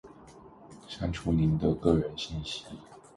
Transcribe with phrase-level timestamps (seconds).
[0.87, 2.63] 删除您的个人信息；